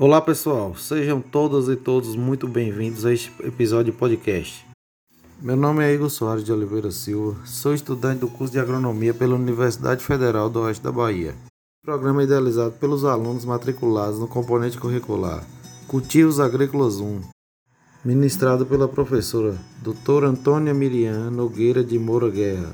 Olá 0.00 0.20
pessoal, 0.20 0.76
sejam 0.76 1.20
todas 1.20 1.68
e 1.68 1.74
todos 1.74 2.14
muito 2.14 2.46
bem-vindos 2.46 3.04
a 3.04 3.12
este 3.12 3.32
episódio 3.42 3.92
de 3.92 3.98
podcast. 3.98 4.64
Meu 5.42 5.56
nome 5.56 5.84
é 5.84 5.92
Igor 5.92 6.08
Soares 6.08 6.44
de 6.44 6.52
Oliveira 6.52 6.90
Silva, 6.90 7.44
sou 7.44 7.74
estudante 7.74 8.20
do 8.20 8.28
curso 8.28 8.52
de 8.52 8.60
Agronomia 8.60 9.12
pela 9.12 9.34
Universidade 9.34 10.02
Federal 10.04 10.48
do 10.48 10.60
Oeste 10.60 10.84
da 10.84 10.92
Bahia. 10.92 11.34
Programa 11.88 12.22
idealizado 12.22 12.72
pelos 12.72 13.02
alunos 13.02 13.46
matriculados 13.46 14.18
no 14.18 14.28
componente 14.28 14.76
curricular 14.76 15.42
Cultivos 15.86 16.38
Agrícolas 16.38 16.96
1, 16.96 17.22
ministrado 18.04 18.66
pela 18.66 18.86
professora 18.86 19.56
doutora 19.82 20.28
Antônia 20.28 20.74
Miriam 20.74 21.30
Nogueira 21.30 21.82
de 21.82 21.98
Moura 21.98 22.28
Guerra, 22.28 22.72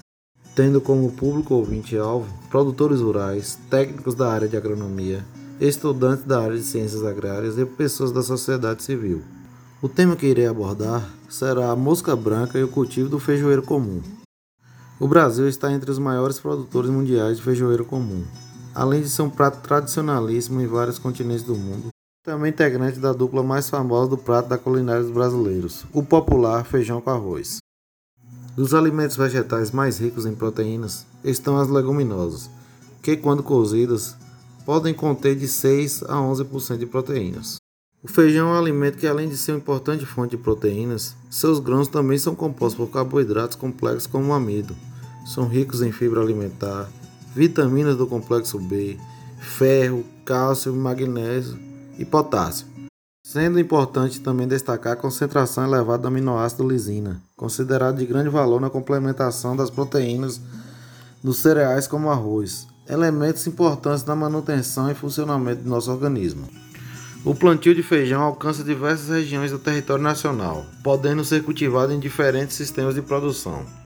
tendo 0.56 0.80
como 0.80 1.12
público 1.12 1.54
ouvinte-alvo 1.54 2.26
produtores 2.50 3.00
rurais, 3.00 3.56
técnicos 3.70 4.16
da 4.16 4.32
área 4.32 4.48
de 4.48 4.56
agronomia, 4.56 5.24
estudantes 5.60 6.24
da 6.24 6.42
área 6.42 6.56
de 6.56 6.64
ciências 6.64 7.04
agrárias 7.04 7.56
e 7.56 7.64
pessoas 7.64 8.10
da 8.10 8.20
sociedade 8.20 8.82
civil. 8.82 9.22
O 9.80 9.88
tema 9.88 10.16
que 10.16 10.26
irei 10.26 10.48
abordar 10.48 11.08
será 11.28 11.70
a 11.70 11.76
mosca 11.76 12.16
branca 12.16 12.58
e 12.58 12.64
o 12.64 12.68
cultivo 12.68 13.08
do 13.08 13.20
feijoeiro 13.20 13.62
comum. 13.62 14.02
O 14.98 15.06
Brasil 15.06 15.46
está 15.46 15.72
entre 15.72 15.88
os 15.88 16.00
maiores 16.00 16.40
produtores 16.40 16.90
mundiais 16.90 17.36
de 17.36 17.44
feijoeiro 17.44 17.84
comum, 17.84 18.24
além 18.74 19.02
de 19.02 19.08
ser 19.08 19.22
um 19.22 19.30
prato 19.30 19.60
tradicionalíssimo 19.62 20.60
em 20.60 20.66
vários 20.66 20.98
continentes 20.98 21.44
do 21.44 21.54
mundo. 21.54 21.88
Também 22.24 22.50
integrante 22.50 22.98
da 22.98 23.12
dupla 23.12 23.42
mais 23.42 23.68
famosa 23.68 24.10
do 24.10 24.18
prato 24.18 24.48
da 24.48 24.58
culinária 24.58 25.02
dos 25.02 25.12
brasileiros, 25.12 25.84
o 25.92 26.02
popular 26.02 26.64
feijão 26.64 27.00
com 27.00 27.10
arroz. 27.10 27.58
Dos 28.56 28.72
alimentos 28.72 29.16
vegetais 29.16 29.70
mais 29.70 29.98
ricos 29.98 30.26
em 30.26 30.34
proteínas 30.34 31.06
estão 31.22 31.58
as 31.58 31.68
leguminosas, 31.68 32.48
que, 33.02 33.16
quando 33.16 33.42
cozidas, 33.42 34.16
podem 34.64 34.94
conter 34.94 35.36
de 35.36 35.46
6 35.46 36.04
a 36.04 36.14
11% 36.14 36.78
de 36.78 36.86
proteínas. 36.86 37.56
O 38.02 38.08
feijão 38.08 38.48
é 38.48 38.52
um 38.52 38.58
alimento 38.58 38.98
que, 38.98 39.06
além 39.06 39.28
de 39.28 39.36
ser 39.36 39.52
uma 39.52 39.58
importante 39.58 40.06
fonte 40.06 40.36
de 40.36 40.42
proteínas, 40.42 41.16
seus 41.30 41.58
grãos 41.58 41.88
também 41.88 42.18
são 42.18 42.34
compostos 42.34 42.76
por 42.76 42.92
carboidratos 42.92 43.56
complexos 43.56 44.06
como 44.06 44.30
o 44.30 44.34
amido. 44.34 44.76
São 45.26 45.48
ricos 45.48 45.82
em 45.82 45.90
fibra 45.90 46.20
alimentar, 46.20 46.88
vitaminas 47.34 47.96
do 47.96 48.06
complexo 48.06 48.58
B, 48.58 48.96
ferro, 49.40 50.04
cálcio, 50.24 50.72
magnésio 50.72 51.58
e 51.98 52.04
potássio. 52.04 52.66
Sendo 53.26 53.58
importante 53.58 54.20
também 54.20 54.46
destacar 54.46 54.92
a 54.92 54.96
concentração 54.96 55.64
elevada 55.64 56.02
do 56.02 56.08
aminoácido 56.08 56.68
lisina, 56.68 57.20
considerado 57.36 57.96
de 57.96 58.06
grande 58.06 58.28
valor 58.28 58.60
na 58.60 58.70
complementação 58.70 59.56
das 59.56 59.70
proteínas 59.70 60.40
dos 61.22 61.38
cereais 61.38 61.86
como 61.86 62.10
arroz, 62.10 62.68
elementos 62.88 63.46
importantes 63.46 64.04
na 64.04 64.14
manutenção 64.14 64.90
e 64.90 64.94
funcionamento 64.94 65.62
do 65.62 65.70
nosso 65.70 65.90
organismo. 65.90 66.46
O 67.24 67.34
plantio 67.34 67.74
de 67.74 67.82
feijão 67.82 68.20
alcança 68.20 68.62
diversas 68.62 69.08
regiões 69.08 69.50
do 69.50 69.58
território 69.58 70.04
nacional, 70.04 70.66
podendo 70.82 71.24
ser 71.24 71.42
cultivado 71.42 71.92
em 71.92 71.98
diferentes 71.98 72.54
sistemas 72.54 72.94
de 72.94 73.00
produção. 73.00 73.83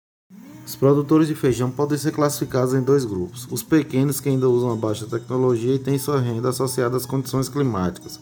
Os 0.65 0.75
produtores 0.75 1.27
de 1.27 1.35
feijão 1.35 1.69
podem 1.69 1.97
ser 1.97 2.11
classificados 2.11 2.73
em 2.73 2.81
dois 2.81 3.05
grupos: 3.05 3.47
os 3.51 3.61
pequenos, 3.61 4.19
que 4.19 4.29
ainda 4.29 4.49
usam 4.49 4.71
a 4.71 4.75
baixa 4.75 5.05
tecnologia 5.05 5.75
e 5.75 5.79
têm 5.79 5.99
sua 5.99 6.19
renda 6.19 6.49
associada 6.49 6.97
às 6.97 7.05
condições 7.05 7.47
climáticas, 7.47 8.19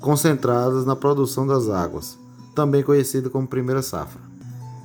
concentradas 0.00 0.86
na 0.86 0.96
produção 0.96 1.46
das 1.46 1.68
águas, 1.68 2.18
também 2.54 2.82
conhecido 2.82 3.28
como 3.28 3.46
primeira 3.46 3.82
safra, 3.82 4.20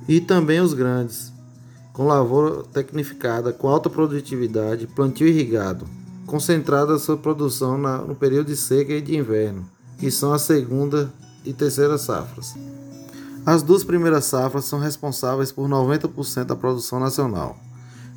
e 0.06 0.20
também 0.20 0.60
os 0.60 0.74
grandes, 0.74 1.32
com 1.94 2.06
lavoura 2.06 2.64
tecnificada, 2.64 3.52
com 3.52 3.68
alta 3.68 3.88
produtividade, 3.88 4.86
plantio 4.86 5.26
irrigado, 5.26 5.86
concentrada 6.26 6.98
sua 6.98 7.16
produção 7.16 7.78
no 7.78 8.14
período 8.14 8.48
de 8.48 8.56
seca 8.56 8.92
e 8.92 9.00
de 9.00 9.16
inverno, 9.16 9.66
que 9.98 10.10
são 10.10 10.32
a 10.32 10.38
segunda 10.38 11.12
e 11.44 11.52
terceira 11.52 11.96
safras. 11.96 12.54
As 13.44 13.62
duas 13.62 13.82
primeiras 13.84 14.26
safras 14.26 14.64
são 14.66 14.78
responsáveis 14.78 15.50
por 15.50 15.68
90% 15.68 16.44
da 16.44 16.56
produção 16.56 17.00
nacional. 17.00 17.58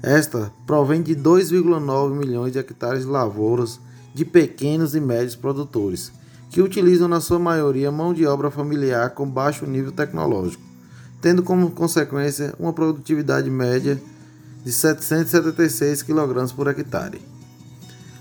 Esta 0.02 0.52
provém 0.66 1.02
de 1.02 1.16
2,9 1.16 2.14
milhões 2.14 2.52
de 2.52 2.60
hectares 2.60 3.04
de 3.04 3.10
lavouras 3.10 3.80
de 4.14 4.26
pequenos 4.26 4.94
e 4.96 5.00
médios 5.00 5.36
produtores, 5.36 6.12
que 6.50 6.62
utilizam 6.62 7.08
na 7.08 7.20
sua 7.22 7.40
maioria 7.40 7.92
mão 7.92 8.14
de 8.14 8.26
obra 8.28 8.52
familiar 8.52 9.10
com 9.12 9.28
baixo 9.28 9.66
nível 9.66 9.92
tecnológico 9.92 10.74
tendo 11.24 11.42
como 11.42 11.72
consequência 11.72 12.54
uma 12.60 12.74
produtividade 12.74 13.50
média 13.50 13.98
de 14.62 14.74
776 14.74 16.04
kg 16.04 16.54
por 16.54 16.68
hectare. 16.68 17.22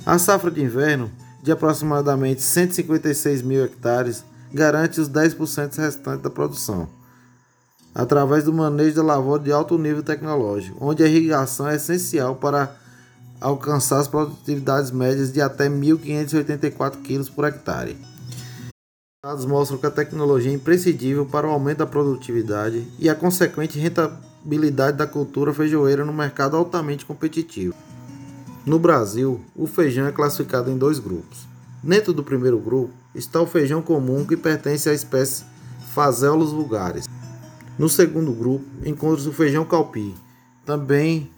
A 0.07 0.19
safra 0.19 0.53
de 0.53 0.63
inverno, 0.63 1.11
de 1.43 1.51
aproximadamente 1.51 2.43
156 2.43 3.43
mil 3.43 3.65
hectares, 3.65 4.25
garante 4.53 5.01
os 5.01 5.09
10% 5.09 5.77
restantes 5.77 6.23
da 6.23 6.31
produção, 6.31 6.89
através 7.95 8.45
do 8.45 8.53
manejo 8.53 8.97
da 8.97 9.03
lavoura 9.03 9.43
de 9.43 9.53
alto 9.53 9.79
nível 9.79 10.03
tecnológico, 10.03 10.77
onde 10.81 11.03
a 11.03 11.07
irrigação 11.07 11.69
é 11.69 11.77
essencial 11.77 12.37
para 12.37 12.75
alcançar 13.41 13.99
as 13.99 14.09
produtividades 14.09 14.91
médias 14.91 15.33
de 15.33 15.41
até 15.41 15.69
1.584 15.69 17.03
kg 17.03 17.31
por 17.31 17.45
hectare. 17.45 17.97
Dados 19.25 19.45
mostram 19.45 19.79
que 19.79 19.87
a 19.87 19.91
tecnologia 19.91 20.51
é 20.51 20.55
imprescindível 20.55 21.25
para 21.25 21.47
o 21.47 21.51
aumento 21.51 21.79
da 21.79 21.87
produtividade 21.87 22.87
e 22.99 23.09
a 23.09 23.15
consequente 23.15 23.79
rentabilidade 23.79 24.97
da 24.97 25.07
cultura 25.07 25.55
feijoeira 25.55 26.05
no 26.05 26.13
mercado 26.13 26.57
altamente 26.57 27.07
competitivo. 27.07 27.75
No 28.67 28.79
Brasil, 28.79 29.41
o 29.55 29.67
feijão 29.67 30.07
é 30.07 30.13
classificado 30.13 30.71
em 30.71 30.77
dois 30.77 30.99
grupos. 30.99 31.52
Dentro 31.83 32.13
do 32.13 32.23
primeiro 32.23 32.61
grupo 32.61 32.93
está 33.13 33.41
o 33.41 33.47
feijão 33.47 33.83
comum, 33.83 34.25
que 34.25 34.37
pertence 34.37 34.89
à 34.89 34.95
espécie 34.95 35.45
Phaseolus 35.93 36.53
vulgaris. 36.53 37.09
No 37.77 37.89
segundo 37.89 38.33
grupo 38.33 38.65
encontra-se 38.85 39.29
o 39.29 39.33
feijão 39.33 39.65
calpi, 39.65 40.15
também 40.65 41.29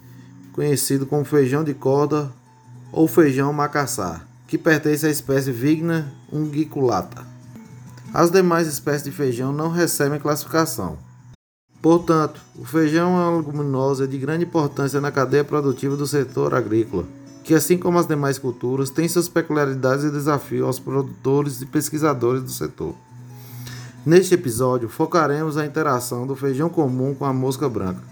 conhecido 0.53 1.07
como 1.07 1.25
feijão 1.25 1.65
de 1.65 1.73
corda 1.73 2.31
ou 2.93 3.09
feijão 3.09 3.53
macassar, 3.53 4.27
que 4.47 4.59
pertence 4.59 5.07
à 5.07 5.11
espécie 5.11 5.51
Vigna 5.51 6.13
unguiculata. 6.31 7.27
As 8.13 8.31
demais 8.31 8.69
espécies 8.69 9.03
de 9.03 9.11
feijão 9.11 9.53
não 9.53 9.71
recebem 9.71 10.21
classificação. 10.21 10.99
Portanto, 11.81 12.41
o 12.57 12.65
feijão 12.65 13.17
é 13.17 13.29
uma 13.29 13.39
leguminosa 13.39 14.07
de 14.07 14.19
grande 14.19 14.45
importância 14.45 15.01
na 15.01 15.11
cadeia 15.11 15.43
produtiva 15.43 15.97
do 15.97 16.07
setor 16.07 16.55
agrícola, 16.55 17.05
que, 17.45 17.55
assim 17.55 17.77
como 17.77 17.99
as 17.99 18.07
demais 18.07 18.39
culturas, 18.39 18.89
tem 18.89 19.07
suas 19.07 19.29
peculiaridades 19.29 20.05
e 20.05 20.11
desafios 20.11 20.67
aos 20.67 20.79
produtores 20.79 21.61
e 21.61 21.67
pesquisadores 21.67 22.43
do 22.43 22.51
setor. 22.51 22.95
Neste 24.05 24.35
episódio, 24.35 24.89
focaremos 24.89 25.59
a 25.59 25.67
interação 25.67 26.27
do 26.27 26.35
feijão 26.35 26.71
comum 26.71 27.15
com 27.15 27.27
a 27.27 27.33
mosca 27.33 27.69
branca. 27.69 28.03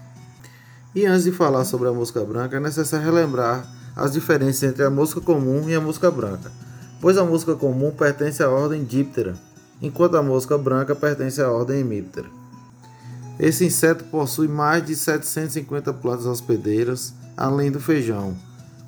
E 0.93 1.07
antes 1.07 1.23
de 1.23 1.31
falar 1.31 1.65
sobre 1.65 1.87
a 1.87 1.91
mosca 1.91 2.23
branca, 2.23 2.57
é 2.57 2.59
necessário 2.59 3.05
relembrar 3.05 3.67
as 3.95 4.11
diferenças 4.11 4.63
entre 4.63 4.83
a 4.83 4.89
mosca 4.89 5.19
comum 5.19 5.67
e 5.67 5.73
a 5.73 5.81
mosca 5.81 6.11
branca, 6.11 6.51
pois 7.01 7.17
a 7.17 7.25
mosca 7.25 7.55
comum 7.55 7.91
pertence 7.91 8.43
à 8.43 8.49
ordem 8.49 8.83
Diptera, 8.83 9.35
enquanto 9.81 10.15
a 10.15 10.23
mosca 10.23 10.57
branca 10.57 10.95
pertence 10.95 11.41
à 11.41 11.51
ordem 11.51 11.79
Hemiptera. 11.79 12.29
Esse 13.39 13.65
inseto 13.65 14.03
possui 14.05 14.47
mais 14.47 14.85
de 14.85 14.95
750 14.95 15.91
plantas 15.93 16.27
hospedeiras, 16.27 17.13
além 17.35 17.71
do 17.71 17.79
feijão, 17.79 18.35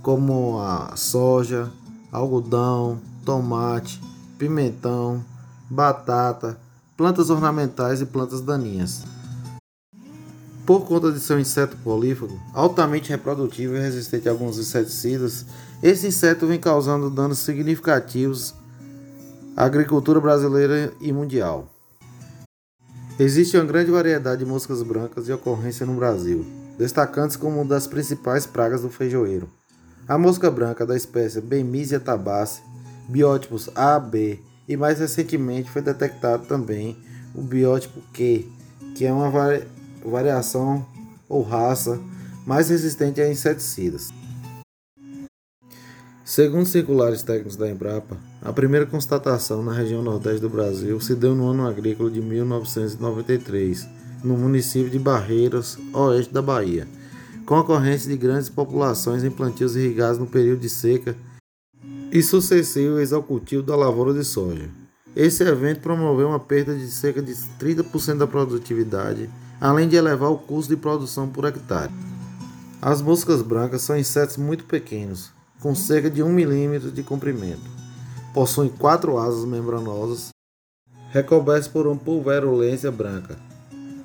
como 0.06 0.60
a 0.60 0.96
soja, 0.96 1.72
algodão, 2.12 3.02
tomate, 3.26 4.00
pimentão, 4.38 5.26
batata, 5.68 6.60
plantas 6.96 7.32
ornamentais 7.32 8.02
e 8.02 8.06
plantas 8.06 8.40
daninhas. 8.40 9.04
Por 10.64 10.86
conta 10.86 11.12
de 11.12 11.20
ser 11.20 11.34
um 11.34 11.40
inseto 11.40 11.76
polífago, 11.78 12.40
altamente 12.54 13.10
reprodutivo 13.10 13.76
e 13.76 13.80
resistente 13.80 14.30
a 14.30 14.32
alguns 14.32 14.60
inseticidas, 14.60 15.44
esse 15.82 16.06
inseto 16.06 16.46
vem 16.46 16.60
causando 16.60 17.10
danos 17.10 17.40
significativos 17.40 18.54
agricultura 19.58 20.22
brasileira 20.22 20.94
e 21.02 21.12
mundial. 21.12 21.68
Existe 23.18 23.58
uma 23.58 23.66
grande 23.66 23.90
variedade 23.90 24.46
de 24.46 24.46
moscas 24.46 24.84
brancas 24.84 25.26
de 25.26 25.34
ocorrência 25.34 25.84
no 25.84 25.96
Brasil, 25.96 26.46
destacando-se 26.78 27.40
como 27.40 27.56
uma 27.56 27.66
das 27.66 27.88
principais 27.88 28.46
pragas 28.46 28.84
do 28.84 28.90
feijoeiro. 28.92 29.50
A 30.08 30.20
mosca 30.20 30.52
branca 30.52 30.86
da 30.86 30.96
espécie 30.96 31.42
Bemisia 31.42 32.00
tabaci, 32.00 32.62
biótipos 33.10 33.72
A, 33.74 34.00
B 34.00 34.40
e 34.68 34.78
mais 34.78 35.00
recentemente 35.00 35.72
foi 35.72 35.82
detectado 35.82 36.46
também 36.46 36.96
o 37.34 37.42
biótipo 37.42 38.00
Q, 38.14 38.46
que 38.96 39.04
é 39.04 39.12
uma 39.12 39.32
variação 40.06 40.86
ou 41.28 41.42
raça 41.42 42.00
mais 42.46 42.70
resistente 42.70 43.20
a 43.20 43.28
inseticidas. 43.28 44.10
Segundo 46.24 46.68
circulares 46.68 47.24
técnicos 47.24 47.56
da 47.56 47.68
Embrapa, 47.68 48.16
a 48.44 48.54
primeira 48.54 48.86
constatação 48.86 49.64
na 49.64 49.74
região 49.74 50.04
nordeste 50.04 50.42
do 50.42 50.50
Brasil 50.50 51.00
se 51.00 51.16
deu 51.16 51.34
no 51.34 51.48
ano 51.50 51.68
agrícola 51.68 52.12
de 52.12 52.22
1993, 52.22 53.88
no 54.24 54.38
município 54.38 54.90
de 54.92 55.00
Barreiras, 55.00 55.80
oeste 55.94 56.32
da 56.32 56.44
Bahia, 56.44 56.88
com 57.46 57.60
ocorrência 57.60 58.10
de 58.10 58.18
grandes 58.18 58.50
populações 58.50 59.24
em 59.24 59.30
plantios 59.30 59.76
irrigados 59.76 60.18
no 60.18 60.26
período 60.26 60.62
de 60.62 60.70
seca 60.70 61.16
e 62.12 62.22
sucessivos 62.22 63.14
ao 63.14 63.22
cultivo 63.22 63.62
da 63.62 63.76
lavoura 63.76 64.14
de 64.14 64.24
soja. 64.24 64.70
Esse 65.16 65.44
evento 65.44 65.82
promoveu 65.82 66.30
uma 66.30 66.40
perda 66.40 66.76
de 66.76 66.90
cerca 66.90 67.22
de 67.22 67.34
30% 67.34 68.18
da 68.18 68.28
produtividade, 68.28 69.30
além 69.62 69.88
de 69.88 69.96
elevar 69.96 70.32
o 70.32 70.38
custo 70.38 70.76
de 70.76 70.82
produção 70.82 71.30
por 71.30 71.46
hectare. 71.46 71.92
As 72.82 73.02
moscas 73.02 73.42
brancas 73.42 73.82
são 73.82 73.98
insetos 73.98 74.38
muito 74.38 74.66
pequenos, 74.66 75.32
com 75.62 75.74
cerca 75.74 76.10
de 76.10 76.22
1 76.22 76.30
milímetro 76.30 76.92
de 76.92 77.02
comprimento. 77.04 77.70
Possuem 78.34 78.70
quatro 78.70 79.18
asas 79.18 79.46
membranosas, 79.46 80.30
recobertas 81.12 81.68
por 81.68 81.88
uma 81.88 81.96
pulverulência 81.96 82.92
branca. 82.92 83.38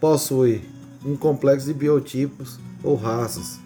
Possui 0.00 0.62
um 1.04 1.16
complexo 1.16 1.66
de 1.66 1.74
biotipos 1.74 2.58
ou 2.82 2.94
raças. 2.94 3.58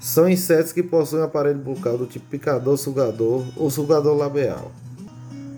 São 0.00 0.28
insetos 0.28 0.72
que 0.72 0.82
possuem 0.82 1.22
aparelho 1.22 1.58
bucal 1.58 1.96
do 1.96 2.06
tipo 2.06 2.26
picador-sugador 2.26 3.44
ou 3.56 3.70
sugador 3.70 4.16
labial 4.16 4.70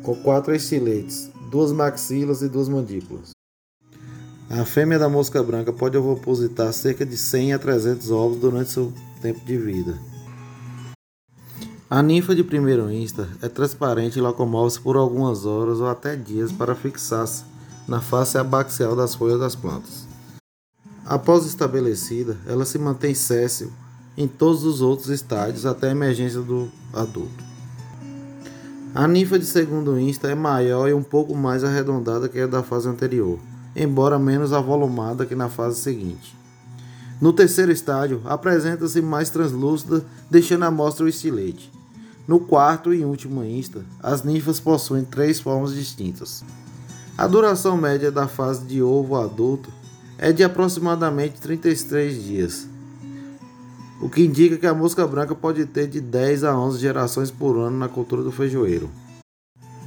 com 0.07 0.15
quatro 0.15 0.55
estiletes, 0.55 1.29
duas 1.51 1.73
maxilas 1.73 2.41
e 2.41 2.49
duas 2.49 2.69
mandíbulas. 2.69 3.31
A 4.49 4.65
fêmea 4.65 5.01
da 5.01 5.09
mosca 5.09 5.43
branca 5.43 5.73
pode 5.73 5.99
ovopositar 5.99 6.73
cerca 6.73 7.05
de 7.05 7.17
100 7.17 7.55
a 7.55 7.59
300 7.59 8.13
ovos 8.13 8.39
durante 8.39 8.71
seu 8.71 8.93
tempo 9.21 9.45
de 9.45 9.59
vida. 9.59 9.99
A 11.91 12.01
ninfa 12.05 12.37
de 12.37 12.45
primeiro 12.45 12.89
insta 12.89 13.29
é 13.43 13.49
transparente 13.49 14.21
e 14.21 14.23
locomove-se 14.23 14.81
por 14.81 14.97
algumas 14.97 15.45
horas 15.45 15.81
ou 15.81 15.89
até 15.89 16.15
dias 16.15 16.53
para 16.53 16.77
fixar-se 16.77 17.43
na 17.89 18.01
face 18.01 18.39
abaxial 18.39 18.95
das 18.95 19.13
folhas 19.13 19.41
das 19.41 19.57
plantas. 19.57 20.07
Após 21.07 21.47
estabelecida, 21.47 22.37
ela 22.49 22.65
se 22.65 22.81
mantém 22.81 23.15
céssile 23.15 23.71
em 24.19 24.27
todos 24.27 24.65
os 24.65 24.81
outros 24.81 25.09
estádios 25.09 25.65
até 25.65 25.89
a 25.89 25.93
emergência 25.93 26.41
do 26.41 26.69
adulto. 26.93 27.45
A 28.93 29.07
ninfa 29.07 29.39
de 29.39 29.47
segundo 29.47 30.01
insta 30.01 30.29
é 30.29 30.35
maior 30.35 30.89
e 30.89 30.93
um 30.93 31.05
pouco 31.05 31.33
mais 31.33 31.63
arredondada 31.63 32.29
que 32.29 32.41
a 32.41 32.47
da 32.49 32.61
fase 32.61 32.89
anterior, 32.89 33.39
embora 33.77 34.19
menos 34.19 34.53
avolumada 34.53 35.25
que 35.25 35.37
na 35.37 35.49
fase 35.49 35.81
seguinte. 35.81 36.37
No 37.21 37.33
terceiro 37.33 37.71
estágio, 37.71 38.21
apresenta-se 38.25 39.01
mais 39.01 39.31
translúcida, 39.31 40.05
deixando 40.29 40.65
à 40.65 40.73
mostra 40.73 41.05
o 41.05 41.09
estilete. 41.09 41.71
No 42.27 42.41
quarto 42.41 42.93
e 42.93 43.05
último 43.05 43.45
insta, 43.45 43.85
as 44.03 44.25
ninfas 44.25 44.59
possuem 44.59 45.05
três 45.05 45.39
formas 45.39 45.73
distintas. 45.73 46.43
A 47.17 47.29
duração 47.29 47.77
média 47.77 48.11
da 48.11 48.27
fase 48.27 48.65
de 48.65 48.83
ovo 48.83 49.15
adulto 49.15 49.71
é 50.19 50.33
de 50.33 50.43
aproximadamente 50.43 51.41
33 51.41 52.23
dias, 52.23 52.69
o 54.01 54.09
que 54.09 54.23
indica 54.23 54.57
que 54.57 54.67
a 54.67 54.75
mosca 54.75 55.07
branca 55.07 55.35
pode 55.35 55.65
ter 55.67 55.87
de 55.87 56.01
10 56.01 56.45
a 56.45 56.59
11 56.59 56.79
gerações 56.79 57.31
por 57.31 57.57
ano 57.57 57.79
na 57.79 57.89
cultura 57.89 58.23
do 58.23 58.33
feijoeiro. 58.33 58.91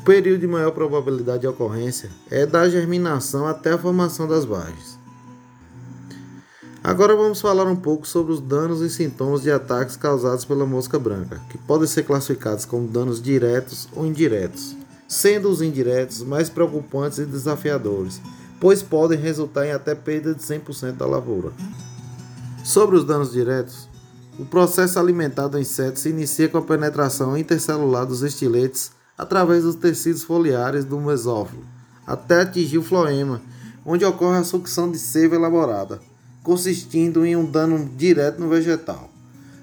O 0.02 0.04
período 0.04 0.42
de 0.42 0.48
maior 0.48 0.72
probabilidade 0.72 1.42
de 1.42 1.48
ocorrência 1.48 2.10
é 2.30 2.46
da 2.46 2.68
germinação 2.68 3.46
até 3.46 3.74
a 3.74 3.78
formação 3.78 4.28
das 4.28 4.46
vagens. 4.46 4.98
Agora 6.84 7.16
vamos 7.16 7.42
falar 7.42 7.66
um 7.66 7.76
pouco 7.76 8.08
sobre 8.08 8.32
os 8.32 8.40
danos 8.40 8.82
e 8.82 8.90
sintomas 8.90 9.42
de 9.42 9.52
ataques 9.52 9.98
causados 9.98 10.46
pela 10.46 10.66
mosca 10.66 10.98
branca, 10.98 11.42
que 11.50 11.58
podem 11.58 11.86
ser 11.86 12.04
classificados 12.04 12.66
como 12.66 12.88
danos 12.88 13.22
diretos 13.22 13.90
ou 13.94 14.06
indiretos, 14.06 14.76
sendo 15.08 15.50
os 15.50 15.62
indiretos 15.62 16.24
mais 16.24 16.50
preocupantes 16.50 17.20
e 17.20 17.26
desafiadores, 17.26 18.22
pois 18.60 18.84
podem 18.84 19.18
resultar 19.18 19.66
em 19.66 19.72
até 19.72 19.96
perda 19.96 20.36
de 20.36 20.42
100% 20.42 20.94
da 20.94 21.06
lavoura. 21.06 21.52
Sobre 22.64 22.98
os 22.98 23.06
danos 23.06 23.32
diretos, 23.32 23.88
o 24.38 24.46
processo 24.46 25.00
alimentar 25.00 25.48
do 25.48 25.60
inseto 25.60 26.00
se 26.00 26.10
inicia 26.10 26.48
com 26.48 26.58
a 26.58 26.62
penetração 26.62 27.38
intercelular 27.38 28.06
dos 28.06 28.22
estiletes 28.22 28.92
através 29.18 29.64
dos 29.64 29.76
tecidos 29.76 30.24
foliares 30.24 30.86
do 30.86 31.00
mesófilo, 31.00 31.66
até 32.08 32.42
atingir 32.42 32.78
o 32.78 32.84
floema, 32.84 33.42
onde 33.86 34.06
ocorre 34.06 34.38
a 34.38 34.44
sucção 34.44 34.90
de 34.90 34.98
seiva 34.98 35.36
elaborada, 35.36 36.00
consistindo 36.44 37.26
em 37.26 37.36
um 37.36 37.44
dano 37.44 37.90
direto 37.98 38.40
no 38.40 38.50
vegetal. 38.50 39.10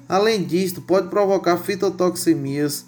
Além 0.08 0.44
disto, 0.44 0.80
pode 0.80 1.08
provocar 1.08 1.56
fitotoxemias 1.56 2.84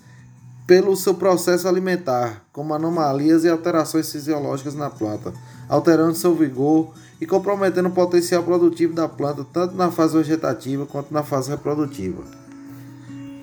pelo 0.67 0.95
seu 0.95 1.15
processo 1.15 1.67
alimentar, 1.67 2.45
como 2.53 2.75
anomalias 2.75 3.45
e 3.45 3.49
alterações 3.49 4.13
fisiológicas 4.13 4.75
na 4.75 4.91
planta, 4.91 5.33
alterando 5.69 6.15
seu 6.15 6.35
vigor 6.35 6.93
e 7.21 7.27
comprometendo 7.27 7.89
o 7.89 7.93
potencial 7.93 8.43
produtivo 8.43 8.95
da 8.95 9.09
planta 9.09 9.45
tanto 9.53 9.75
na 9.75 9.91
fase 9.91 10.17
vegetativa 10.17 10.87
quanto 10.87 11.13
na 11.13 11.23
fase 11.23 11.51
reprodutiva. 11.51 12.23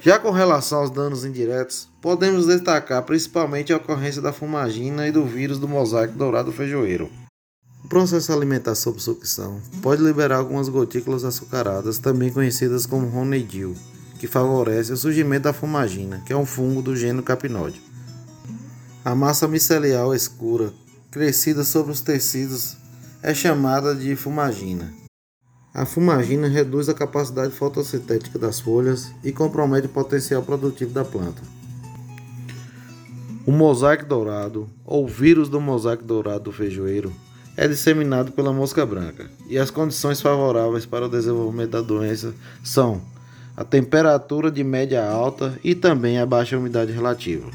Já 0.02 0.20
com 0.20 0.30
relação 0.30 0.80
aos 0.80 0.92
danos 0.92 1.26
indiretos, 1.26 1.90
podemos 2.00 2.46
destacar 2.46 3.02
principalmente 3.04 3.74
a 3.74 3.78
ocorrência 3.78 4.22
da 4.22 4.32
fumagina 4.32 5.08
e 5.08 5.12
do 5.12 5.26
vírus 5.26 5.58
do 5.58 5.68
mosaico 5.68 6.14
dourado 6.14 6.52
feijoeiro. 6.52 7.10
O 7.84 7.88
processo 7.88 8.32
alimentar 8.32 8.76
sob 8.76 9.02
sucção 9.02 9.60
pode 9.82 10.04
liberar 10.04 10.38
algumas 10.38 10.70
gotículas 10.70 11.24
açucaradas, 11.24 11.98
também 11.98 12.32
conhecidas 12.32 12.86
como 12.86 13.16
honeydew, 13.16 13.76
que 14.20 14.28
favorece 14.28 14.92
o 14.94 14.98
surgimento 14.98 15.44
da 15.44 15.54
fumagina, 15.54 16.22
que 16.26 16.34
é 16.34 16.38
um 16.38 16.46
fungo 16.46 16.82
do 16.82 16.96
gênero 16.96 17.24
Capinóide. 17.24 17.82
A 19.04 19.14
massa 19.14 19.48
micelial 19.48 20.16
escura, 20.16 20.74
crescida 21.16 21.64
sobre 21.64 21.94
os 21.94 22.02
tecidos 22.02 22.76
é 23.24 23.34
chamada 23.34 23.96
de 23.96 24.18
fumagina. 24.18 24.92
A 25.74 25.86
fumagina 25.86 26.46
reduz 26.50 26.90
a 26.90 26.94
capacidade 26.94 27.54
fotossintética 27.54 28.38
das 28.38 28.60
folhas 28.60 29.14
e 29.24 29.32
compromete 29.32 29.88
o 29.88 29.92
potencial 29.92 30.44
produtivo 30.44 30.92
da 30.92 31.06
planta. 31.06 31.42
O 33.48 33.52
mosaico 33.54 34.06
dourado, 34.06 34.70
ou 34.84 35.08
vírus 35.08 35.48
do 35.48 35.62
mosaico 35.62 36.04
dourado 36.04 36.44
do 36.44 36.52
feijoeiro, 36.52 37.14
é 37.56 37.66
disseminado 37.66 38.34
pela 38.34 38.52
mosca 38.52 38.86
branca, 38.86 39.32
e 39.48 39.58
as 39.58 39.72
condições 39.72 40.20
favoráveis 40.20 40.86
para 40.86 41.06
o 41.06 41.10
desenvolvimento 41.10 41.72
da 41.72 41.82
doença 41.82 42.34
são 42.62 43.02
a 43.56 43.64
temperatura 43.64 44.52
de 44.52 44.66
média 44.66 45.10
alta 45.10 45.58
e 45.64 45.76
também 45.76 46.20
a 46.20 46.26
baixa 46.26 46.58
umidade 46.58 46.92
relativa. 46.92 47.50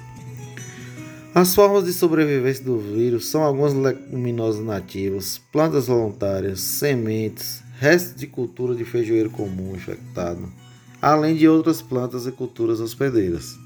As 1.33 1.55
formas 1.55 1.85
de 1.85 1.93
sobrevivência 1.93 2.65
do 2.65 2.77
vírus 2.77 3.29
são 3.29 3.45
algumas 3.45 3.73
leguminosas 3.73 4.65
nativas, 4.65 5.41
plantas 5.53 5.87
voluntárias, 5.87 6.61
sementes, 6.61 7.63
restos 7.79 8.17
de 8.17 8.27
cultura 8.27 8.75
de 8.75 8.85
feijoeiro 8.85 9.31
comum 9.31 9.77
infectado, 9.77 10.53
além 11.01 11.37
de 11.37 11.49
outras 11.49 11.81
plantas 11.81 12.27
e 12.27 12.33
culturas 12.33 12.81
hospedeiras. 12.81 13.57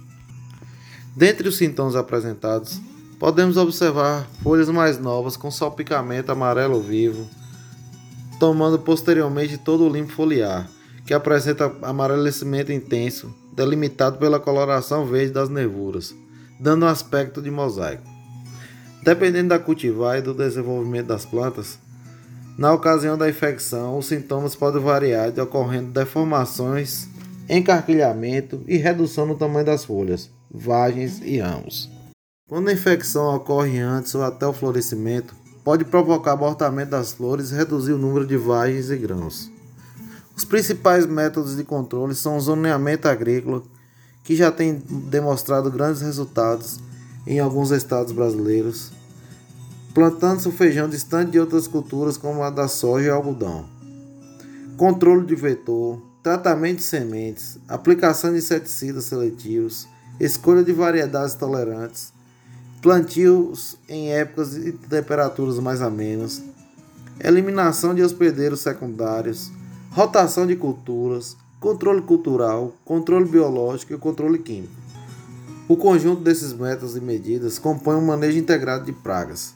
Dentre 1.16 1.48
os 1.48 1.56
sintomas 1.56 1.96
apresentados, 1.96 2.82
podemos 3.18 3.56
observar 3.56 4.28
folhas 4.42 4.68
mais 4.68 4.98
novas 4.98 5.34
com 5.34 5.50
salpicamento 5.50 6.30
amarelo 6.30 6.82
vivo, 6.82 7.26
tomando 8.38 8.78
posteriormente 8.78 9.56
todo 9.56 9.84
o 9.84 9.90
limpo 9.90 10.12
foliar, 10.12 10.68
que 11.06 11.14
apresenta 11.14 11.74
amarelecimento 11.80 12.70
intenso, 12.70 13.34
delimitado 13.54 14.18
pela 14.18 14.38
coloração 14.38 15.06
verde 15.06 15.32
das 15.32 15.48
nervuras 15.48 16.14
dando 16.58 16.84
um 16.84 16.88
aspecto 16.88 17.42
de 17.42 17.50
mosaico. 17.50 18.04
Dependendo 19.02 19.50
da 19.50 19.58
cultivar 19.58 20.18
e 20.18 20.22
do 20.22 20.32
desenvolvimento 20.32 21.08
das 21.08 21.24
plantas, 21.24 21.78
na 22.56 22.72
ocasião 22.72 23.18
da 23.18 23.28
infecção, 23.28 23.98
os 23.98 24.06
sintomas 24.06 24.54
podem 24.54 24.80
variar, 24.80 25.32
de 25.32 25.40
ocorrendo 25.40 25.90
deformações, 25.90 27.08
encarquilhamento 27.48 28.62
e 28.66 28.76
redução 28.76 29.26
no 29.26 29.34
tamanho 29.34 29.66
das 29.66 29.84
folhas, 29.84 30.30
vagens 30.50 31.20
e 31.22 31.38
ramos. 31.38 31.90
Quando 32.48 32.68
a 32.68 32.72
infecção 32.72 33.34
ocorre 33.34 33.78
antes 33.80 34.14
ou 34.14 34.22
até 34.22 34.46
o 34.46 34.52
florescimento, 34.52 35.34
pode 35.64 35.84
provocar 35.84 36.32
abortamento 36.32 36.92
das 36.92 37.12
flores 37.12 37.50
e 37.50 37.54
reduzir 37.54 37.92
o 37.92 37.98
número 37.98 38.26
de 38.26 38.36
vagens 38.36 38.90
e 38.90 38.96
grãos. 38.96 39.50
Os 40.36 40.44
principais 40.44 41.06
métodos 41.06 41.56
de 41.56 41.64
controle 41.64 42.14
são 42.14 42.36
o 42.36 42.40
zoneamento 42.40 43.08
agrícola, 43.08 43.62
que 44.24 44.34
já 44.34 44.50
tem 44.50 44.82
demonstrado 44.88 45.70
grandes 45.70 46.00
resultados 46.00 46.80
em 47.26 47.38
alguns 47.38 47.70
estados 47.70 48.12
brasileiros, 48.12 48.90
plantando-se 49.92 50.48
o 50.48 50.52
feijão 50.52 50.88
distante 50.88 51.32
de 51.32 51.38
outras 51.38 51.68
culturas 51.68 52.16
como 52.16 52.42
a 52.42 52.50
da 52.50 52.66
soja 52.66 53.06
e 53.06 53.10
algodão. 53.10 53.66
Controle 54.76 55.26
de 55.26 55.36
vetor, 55.36 56.02
tratamento 56.22 56.78
de 56.78 56.84
sementes, 56.84 57.58
aplicação 57.68 58.32
de 58.32 58.38
inseticidas 58.38 59.04
seletivos, 59.04 59.86
escolha 60.18 60.64
de 60.64 60.72
variedades 60.72 61.34
tolerantes, 61.34 62.12
plantios 62.80 63.76
em 63.88 64.12
épocas 64.12 64.56
e 64.56 64.72
temperaturas 64.72 65.58
mais 65.58 65.80
amenas, 65.80 66.42
eliminação 67.20 67.94
de 67.94 68.02
hospedeiros 68.02 68.60
secundários, 68.60 69.52
rotação 69.90 70.46
de 70.46 70.56
culturas, 70.56 71.36
controle 71.64 72.02
cultural, 72.02 72.74
controle 72.84 73.24
biológico 73.24 73.94
e 73.94 73.96
controle 73.96 74.38
químico. 74.38 74.74
O 75.66 75.78
conjunto 75.78 76.20
desses 76.20 76.52
métodos 76.52 76.94
e 76.94 77.00
medidas 77.00 77.58
compõe 77.58 77.96
um 77.96 78.04
manejo 78.04 78.36
integrado 78.36 78.84
de 78.84 78.92
pragas, 78.92 79.54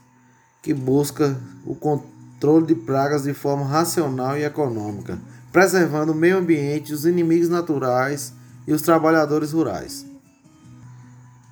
que 0.63 0.73
busca 0.73 1.39
o 1.67 1.75
controle 1.75 2.65
de 2.65 2.75
pragas 2.75 3.25
de 3.25 3.35
forma 3.35 3.67
racional 3.67 4.39
e 4.39 4.43
econômica, 4.43 5.19
preservando 5.53 6.13
o 6.13 6.15
meio 6.15 6.39
ambiente, 6.39 6.95
os 6.95 7.05
inimigos 7.05 7.51
naturais 7.51 8.33
e 8.67 8.73
os 8.73 8.81
trabalhadores 8.81 9.53
rurais. 9.53 10.07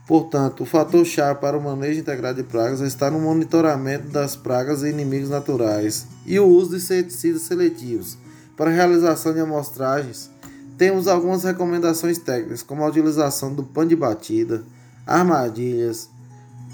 Portanto, 0.09 0.63
o 0.63 0.67
fator-chave 0.67 1.39
para 1.39 1.59
o 1.59 1.63
manejo 1.63 2.01
integrado 2.01 2.43
de 2.43 2.49
pragas 2.49 2.81
está 2.81 3.11
no 3.11 3.21
monitoramento 3.21 4.09
das 4.09 4.35
pragas 4.35 4.83
e 4.83 4.89
inimigos 4.89 5.29
naturais 5.29 6.07
e 6.25 6.39
o 6.39 6.47
uso 6.47 6.71
de 6.71 6.77
inseticidas 6.77 7.43
seletivos. 7.43 8.17
Para 8.57 8.71
a 8.71 8.73
realização 8.73 9.35
de 9.35 9.41
amostragens, 9.41 10.31
temos 10.77 11.09
algumas 11.09 11.43
recomendações 11.45 12.19
técnicas, 12.19 12.63
como 12.63 12.85
a 12.85 12.89
utilização 12.89 13.55
do 13.55 13.63
pano 13.63 13.89
de 13.89 13.97
batida, 13.97 14.63
armadilhas, 15.07 16.09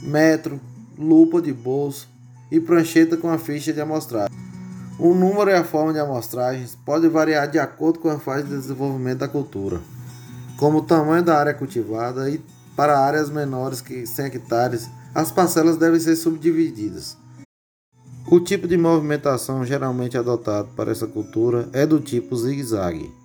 metro, 0.03 0.61
lupa 0.99 1.41
de 1.41 1.53
bolso 1.53 2.09
e 2.51 2.59
prancheta 2.61 3.17
com 3.17 3.29
a 3.29 3.39
ficha 3.39 3.73
de 3.73 3.81
amostragem. 3.81 4.37
O 4.99 5.15
número 5.15 5.51
e 5.51 5.55
a 5.55 5.65
forma 5.65 5.93
de 5.93 5.99
amostragens 5.99 6.77
pode 6.85 7.09
variar 7.09 7.49
de 7.49 7.59
acordo 7.59 7.99
com 7.99 8.09
a 8.09 8.19
fase 8.19 8.45
de 8.45 8.51
desenvolvimento 8.51 9.19
da 9.19 9.29
cultura, 9.29 9.81
como 10.57 10.79
o 10.79 10.83
tamanho 10.83 11.25
da 11.25 11.39
área 11.39 11.55
cultivada 11.55 12.29
e 12.29 12.41
para 12.77 12.99
áreas 12.99 13.31
menores 13.31 13.81
que 13.81 14.07
100 14.07 14.27
hectares, 14.27 14.89
as 15.15 15.31
parcelas 15.31 15.77
devem 15.77 16.01
ser 16.01 16.17
subdivididas. 16.17 17.17
O 18.31 18.41
tipo 18.41 18.67
de 18.67 18.79
movimentação 18.79 19.65
geralmente 19.65 20.17
adotado 20.17 20.69
para 20.75 20.91
essa 20.91 21.07
cultura 21.07 21.69
é 21.73 21.85
do 21.85 22.01
tipo 22.01 22.35
zigue-zague. 22.35 23.22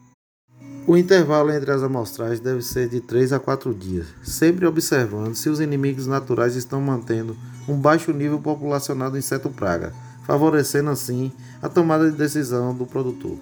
O 0.88 0.96
intervalo 0.96 1.52
entre 1.52 1.70
as 1.70 1.84
amostragens 1.84 2.40
deve 2.40 2.62
ser 2.62 2.88
de 2.88 3.02
3 3.02 3.34
a 3.34 3.40
4 3.42 3.74
dias, 3.74 4.08
sempre 4.24 4.66
observando 4.66 5.36
se 5.36 5.50
os 5.50 5.60
inimigos 5.60 6.08
naturais 6.08 6.56
estão 6.56 6.80
mantendo 6.80 7.36
um 7.68 7.76
baixo 7.76 8.14
nível 8.14 8.40
populacional 8.40 9.12
do 9.12 9.18
inseto 9.18 9.50
praga, 9.50 9.94
favorecendo 10.26 10.90
assim 10.90 11.30
a 11.62 11.68
tomada 11.68 12.10
de 12.10 12.16
decisão 12.16 12.74
do 12.74 12.86
produtor. 12.86 13.38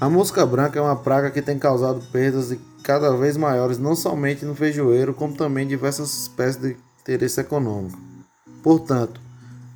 A 0.00 0.08
mosca 0.08 0.46
branca 0.46 0.78
é 0.78 0.82
uma 0.82 0.96
praga 0.96 1.30
que 1.30 1.42
tem 1.42 1.58
causado 1.58 2.00
perdas 2.10 2.48
de 2.48 2.58
cada 2.82 3.14
vez 3.14 3.36
maiores 3.36 3.76
não 3.76 3.94
somente 3.94 4.46
no 4.46 4.54
feijoeiro, 4.54 5.12
como 5.12 5.36
também 5.36 5.68
diversas 5.68 6.16
espécies 6.16 6.62
de 6.62 6.76
interesse 7.02 7.42
econômico. 7.42 7.98
Portanto, 8.62 9.20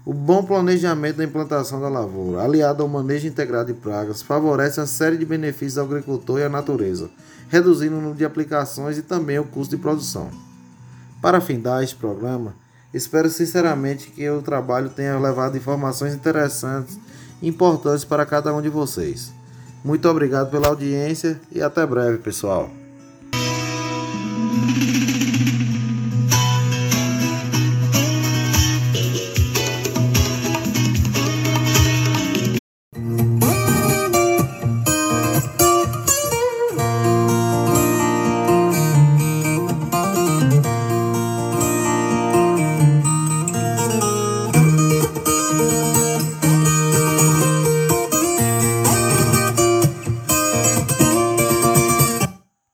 o 0.08 0.14
bom 0.14 0.42
planejamento 0.42 1.16
da 1.16 1.24
implantação 1.24 1.82
da 1.82 1.88
lavoura, 1.90 2.40
aliado 2.40 2.82
ao 2.82 2.88
manejo 2.88 3.26
integrado 3.26 3.74
de 3.74 3.78
pragas, 3.78 4.22
favorece 4.22 4.80
uma 4.80 4.86
série 4.86 5.18
de 5.18 5.26
benefícios 5.26 5.76
ao 5.76 5.84
agricultor 5.84 6.40
e 6.40 6.44
à 6.44 6.48
natureza, 6.48 7.10
reduzindo 7.50 7.96
o 7.96 8.00
número 8.00 8.16
de 8.16 8.24
aplicações 8.24 8.96
e 8.96 9.02
também 9.02 9.38
o 9.38 9.44
custo 9.44 9.76
de 9.76 9.82
produção. 9.82 10.30
Para 11.20 11.42
findar 11.42 11.82
este 11.82 11.94
programa, 11.94 12.54
espero 12.94 13.28
sinceramente 13.28 14.10
que 14.10 14.26
o 14.30 14.40
trabalho 14.40 14.88
tenha 14.88 15.18
levado 15.18 15.58
informações 15.58 16.14
interessantes 16.14 16.98
e 17.42 17.46
importantes 17.46 18.06
para 18.06 18.24
cada 18.24 18.54
um 18.54 18.62
de 18.62 18.70
vocês. 18.70 19.30
Muito 19.84 20.08
obrigado 20.08 20.50
pela 20.50 20.68
audiência 20.68 21.38
e 21.52 21.60
até 21.60 21.84
breve, 21.84 22.16
pessoal. 22.16 22.70